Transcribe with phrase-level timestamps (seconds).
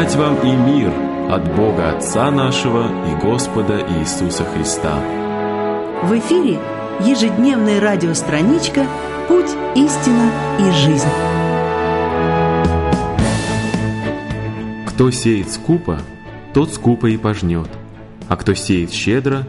[0.00, 0.90] Благодать вам и мир
[1.30, 4.98] от Бога Отца нашего и Господа Иисуса Христа.
[6.04, 6.58] В эфире
[7.00, 8.86] ежедневная радиостраничка
[9.28, 11.06] «Путь, истина и жизнь».
[14.88, 15.98] Кто сеет скупо,
[16.54, 17.68] тот скупо и пожнет,
[18.26, 19.46] а кто сеет щедро,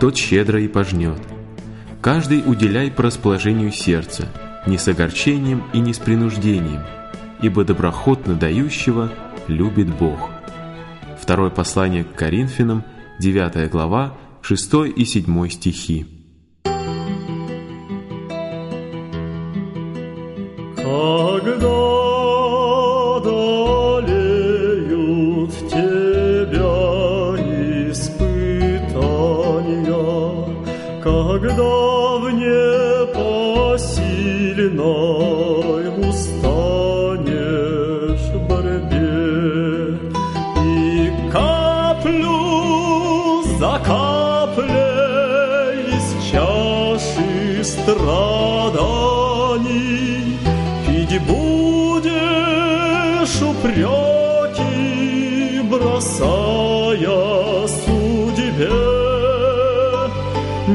[0.00, 1.18] тот щедро и пожнет.
[2.02, 4.28] Каждый уделяй по расположению сердца,
[4.66, 6.82] не с огорчением и не с принуждением,
[7.40, 9.10] ибо доброхотно дающего
[9.48, 10.30] любит Бог.
[11.20, 12.84] Второе послание к Коринфянам,
[13.18, 16.13] 9 глава, 6 и 7 стихи.
[42.04, 44.76] Каплю за каплей
[45.96, 48.78] из чаши страданий
[50.86, 52.12] пить будешь
[53.42, 54.72] упреки,
[55.70, 57.16] бросая
[57.68, 58.72] судьбе.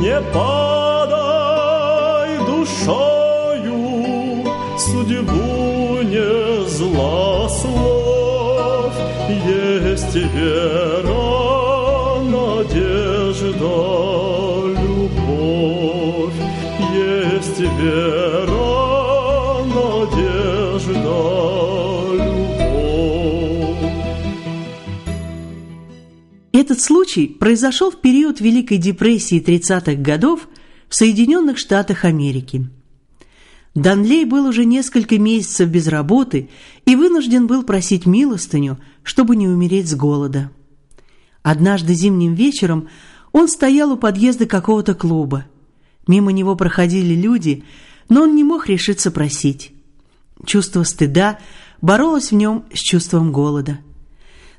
[0.00, 3.80] Не падай душою,
[4.78, 6.28] судьбу не
[6.66, 7.99] злослов,
[9.30, 11.10] есть вера,
[12.22, 13.52] надежда,
[14.82, 16.40] любовь,
[16.92, 18.84] есть вера,
[19.74, 21.18] надежда,
[22.12, 22.80] любовь.
[26.52, 30.48] Этот случай произошел в период Великой депрессии 30-х годов
[30.88, 32.68] в Соединенных Штатах Америки.
[33.74, 36.50] Данлей был уже несколько месяцев без работы
[36.86, 40.50] и вынужден был просить милостыню, чтобы не умереть с голода.
[41.42, 42.88] Однажды зимним вечером
[43.32, 45.46] он стоял у подъезда какого-то клуба.
[46.08, 47.64] Мимо него проходили люди,
[48.08, 49.72] но он не мог решиться просить.
[50.44, 51.38] Чувство стыда
[51.80, 53.78] боролось в нем с чувством голода.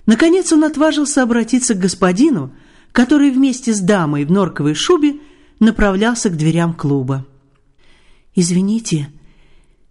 [0.06, 2.54] Наконец он отважился обратиться к господину,
[2.94, 5.16] который вместе с дамой в норковой шубе
[5.60, 7.26] направлялся к дверям клуба.
[8.34, 9.10] «Извините,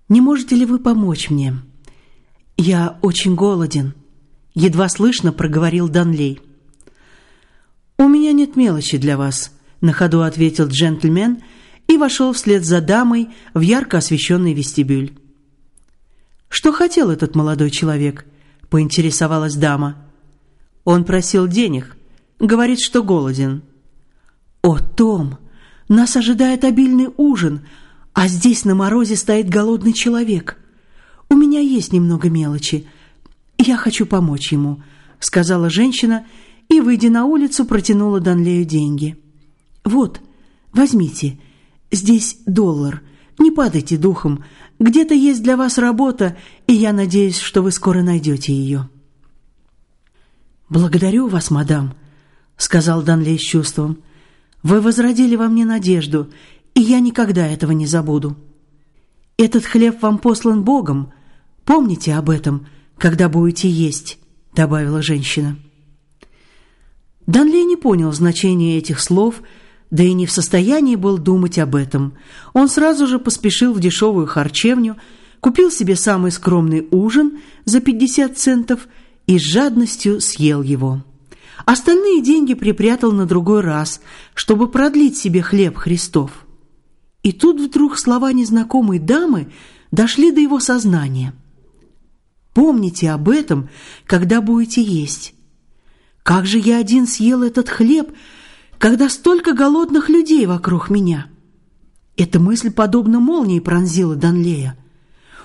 [0.09, 1.57] не можете ли вы помочь мне?
[2.57, 3.95] Я очень голоден»,—
[4.55, 6.41] едва слышно проговорил Данлей.
[7.99, 11.43] «У меня нет мелочи для вас»,— на ходу ответил джентльмен
[11.87, 15.13] и вошел вслед за дамой в ярко освещенный вестибюль.
[16.49, 18.27] «Что хотел этот молодой человек?»—
[18.71, 19.97] поинтересовалась дама.
[20.85, 21.97] «Он просил денег.
[22.39, 23.63] Говорит, что голоден».
[24.63, 25.39] «О, Том,
[25.89, 27.67] нас ожидает обильный ужин,
[28.21, 30.59] а здесь на морозе стоит голодный человек.
[31.31, 32.87] У меня есть немного мелочи.
[33.57, 34.83] Я хочу помочь ему»,—
[35.21, 36.27] сказала женщина
[36.69, 39.17] и, выйдя на улицу, протянула Данлею деньги.
[39.85, 40.21] «Вот,
[40.75, 41.41] возьмите.
[41.91, 43.01] Здесь доллар.
[43.39, 44.45] Не падайте духом.
[44.79, 46.37] Где-то есть для вас работа,
[46.67, 48.91] и я надеюсь, что вы скоро найдете ее».
[50.69, 51.95] «Благодарю вас, мадам»,—
[52.59, 53.97] сказал Данлей с чувством.
[54.63, 56.29] «Вы возродили во мне надежду,
[56.75, 58.37] и я никогда этого не забуду.
[59.37, 61.13] Этот хлеб вам послан Богом.
[61.65, 62.67] Помните об этом,
[62.99, 64.19] когда будете есть»,—
[64.55, 65.57] добавила женщина.
[67.27, 69.43] Данлей не понял значения этих слов,
[69.91, 72.15] да и не в состоянии был думать об этом.
[72.53, 74.97] Он сразу же поспешил в дешевую харчевню,
[75.41, 78.89] купил себе самый скромный ужин за 50 центов
[79.27, 81.03] и с жадностью съел его.
[81.67, 84.01] Остальные деньги припрятал на другой раз,
[84.35, 86.47] чтобы продлить себе хлеб Христов.
[87.23, 89.53] И тут вдруг слова незнакомой дамы
[89.91, 91.35] дошли до его сознания.
[92.55, 93.69] «Помните об этом,
[94.07, 95.35] когда будете есть.
[96.23, 98.13] Как же я один съел этот хлеб,
[98.79, 101.29] когда столько голодных людей вокруг меня?»
[102.17, 104.77] Эта мысль подобно молнии пронзила Данлея.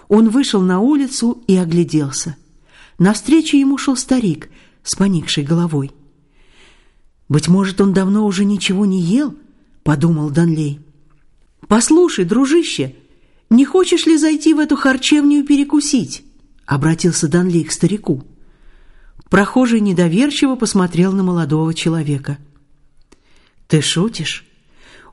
[0.08, 2.36] Он вышел на улицу и огляделся.
[3.00, 4.50] Навстречу ему шел старик
[4.84, 5.92] с поникшей головой.
[7.28, 9.36] «Быть может, он давно уже ничего не ел?»—
[9.84, 10.85] подумал Данлей.
[11.68, 12.96] «Послушай, дружище,
[13.50, 16.24] не хочешь ли зайти в эту харчевню перекусить?»—
[16.66, 18.24] обратился Данлей к старику.
[19.30, 22.38] Прохожий недоверчиво посмотрел на молодого человека.
[23.68, 24.46] «Ты шутишь?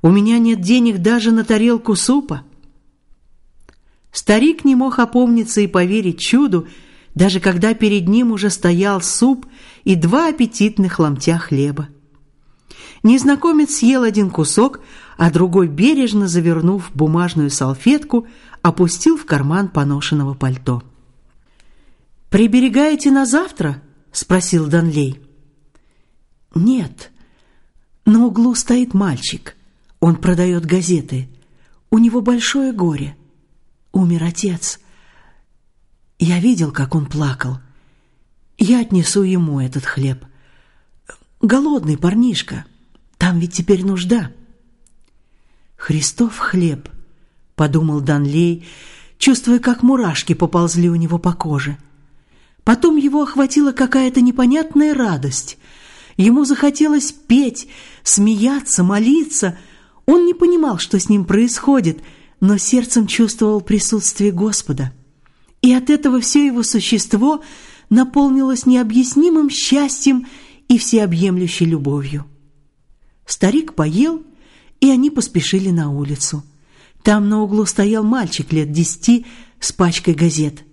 [0.03, 2.45] У меня нет денег даже на тарелку супа».
[4.13, 6.69] Старик не мог опомниться и поверить чуду,
[7.15, 9.47] даже когда перед ним уже стоял суп
[9.85, 11.89] и два аппетитных ломтя хлеба.
[13.03, 14.81] Незнакомец съел один кусок,
[15.17, 18.27] а другой, бережно завернув в бумажную салфетку,
[18.63, 20.83] опустил в карман поношенного пальто.
[22.31, 23.83] «Приберегаете на завтра?»—
[24.13, 25.21] спросил Данлей.
[26.55, 27.11] «Нет.
[28.05, 29.57] На углу стоит мальчик.
[30.01, 31.29] Он продает газеты.
[31.91, 33.17] У него большое горе.
[33.93, 34.81] Умер отец.
[36.19, 37.59] Я видел, как он плакал.
[38.59, 40.25] Я отнесу ему этот хлеб.
[41.41, 42.65] Голодный парнишка.
[43.23, 44.33] Там ведь теперь нужда».
[45.77, 46.89] «Христов хлеб»,—
[47.55, 48.67] подумал Данлей,
[49.17, 51.79] чувствуя, как мурашки поползли у него по коже.
[52.65, 55.57] Потом его охватила какая-то непонятная радость.
[56.17, 57.69] Ему захотелось петь,
[58.03, 59.57] смеяться, молиться.
[60.05, 62.03] Он не понимал, что с ним происходит,
[62.41, 64.93] но сердцем чувствовал присутствие Господа.
[65.61, 67.45] И от этого все его существо
[67.89, 70.27] наполнилось необъяснимым счастьем
[70.67, 72.27] и всеобъемлющей любовью.
[73.27, 74.23] Старик поел
[74.83, 76.43] и они поспешили на улицу.
[77.05, 79.27] Там на углу стоял мальчик лет десяти
[79.61, 80.65] с пачкой газет.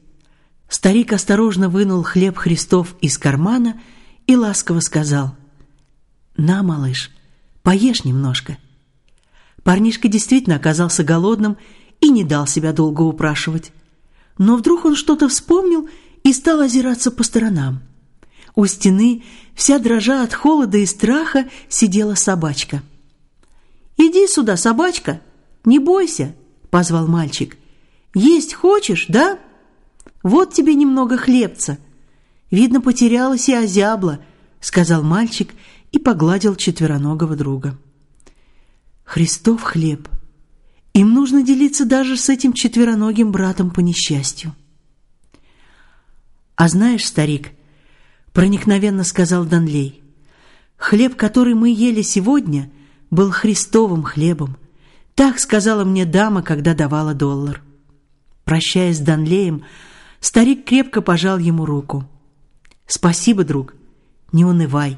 [0.67, 3.79] Старик осторожно вынул хлеб Христов из кармана
[4.25, 5.35] и ласково сказал
[6.37, 7.11] «На, малыш,
[7.61, 8.57] поешь немножко».
[9.63, 11.57] Парнишка действительно оказался голодным
[12.01, 13.71] и не дал себя долго упрашивать.
[14.39, 15.87] Но вдруг он что-то вспомнил
[16.23, 17.81] и стал озираться по сторонам.
[18.55, 19.23] У стены,
[19.55, 22.81] вся дрожа от холода и страха, сидела собачка–
[24.01, 25.19] «Иди сюда, собачка,
[25.65, 26.33] не бойся»,—
[26.69, 27.57] позвал мальчик.
[28.15, 29.37] «Есть хочешь, да?
[30.23, 31.77] Вот тебе немного хлебца.
[32.49, 34.23] Видно, потерялась и озябла»,—
[34.61, 35.53] сказал мальчик
[35.91, 37.77] и погладил четвероногого друга.
[39.03, 40.07] «Христов хлеб.
[40.93, 44.55] Им нужно делиться даже с этим четвероногим братом по несчастью».
[46.55, 47.51] «А знаешь, старик»,—
[48.33, 50.01] проникновенно сказал Данлей,—
[50.77, 52.71] «хлеб, который мы ели сегодня—
[53.11, 54.57] был христовым хлебом.
[55.15, 57.61] Так сказала мне дама, когда давала доллар.
[58.45, 59.65] Прощаясь с Данлеем,
[60.19, 62.07] старик крепко пожал ему руку.
[62.87, 63.75] «Спасибо, друг.
[64.31, 64.97] Не унывай.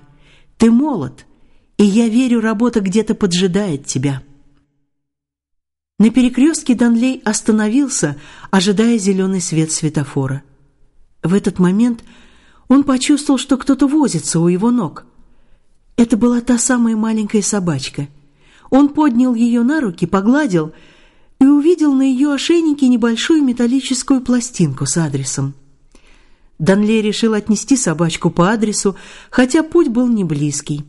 [0.57, 1.25] Ты молод,
[1.77, 4.21] и я верю, работа где-то поджидает тебя».
[5.99, 8.17] На перекрестке Данлей остановился,
[8.49, 10.43] ожидая зеленый свет светофора.
[11.21, 12.03] В этот момент
[12.71, 15.05] он почувствовал, что кто-то возится у его ног–
[16.01, 18.07] это была та самая маленькая собачка.
[18.71, 20.73] Он поднял ее на руки, погладил
[21.39, 25.53] и увидел на ее ошейнике небольшую металлическую пластинку с адресом.
[26.57, 28.95] Данле решил отнести собачку по адресу,
[29.29, 30.85] хотя путь был не близкий.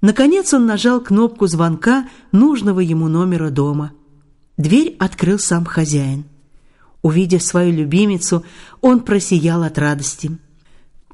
[0.00, 3.94] Наконец он нажал кнопку звонка нужного ему номера дома.
[4.56, 6.24] Дверь открыл сам хозяин.
[7.02, 8.44] Увидев свою любимицу,
[8.80, 10.38] он просиял от радости.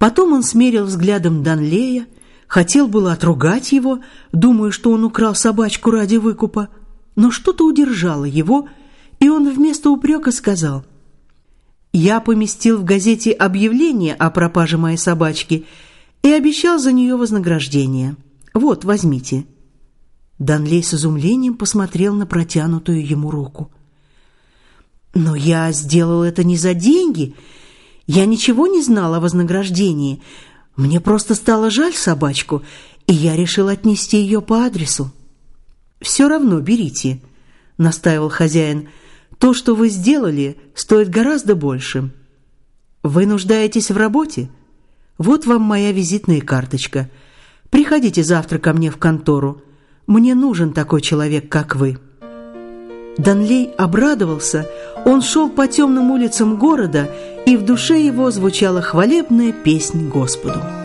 [0.01, 2.09] Потом он смерил взглядом Данлея,
[2.51, 4.01] Хотел было отругать его,
[4.33, 6.69] думая, что он украл собачку ради выкупа,
[7.15, 8.69] но что-то удержало его,
[9.21, 10.85] и он вместо упрека сказал,
[11.93, 15.65] «Я поместил в газете объявление о пропаже моей собачки
[16.25, 18.17] и обещал за нее вознаграждение.
[18.53, 19.47] Вот, возьмите».
[20.41, 23.71] Данлей с изумлением посмотрел на протянутую ему руку.
[25.15, 27.37] «Но я сделал это не за деньги.
[28.13, 30.21] Я ничего не знал о вознаграждении.
[30.75, 32.65] Мне просто стало жаль собачку,
[33.07, 35.13] и я решил отнести ее по адресу.
[36.01, 37.21] «Все равно берите»,—
[37.79, 38.89] настаивал хозяин.
[39.39, 42.11] «То, что вы сделали, стоит гораздо больше.
[43.05, 44.51] Вы нуждаетесь в работе?
[45.17, 47.09] Вот вам моя визитная карточка.
[47.71, 49.63] Приходите завтра ко мне в контору.
[50.09, 52.01] Мне нужен такой человек, как вы».
[53.19, 54.69] Данлей обрадовался,
[55.05, 57.09] он шел по темным улицам города,
[57.51, 60.80] и в душе его звучала хвалебная песнь Господу.